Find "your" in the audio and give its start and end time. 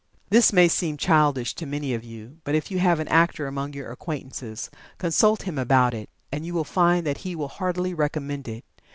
3.73-3.91